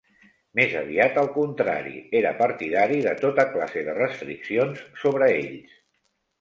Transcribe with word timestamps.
Més 0.59 0.71
aviat 0.79 1.19
al 1.23 1.29
contrari, 1.35 1.93
era 2.21 2.33
partidari 2.41 2.99
de 3.09 3.15
tota 3.21 3.47
classe 3.53 3.87
de 3.93 3.97
restriccions 4.01 4.85
sobre 5.07 5.33
ells. 5.39 5.81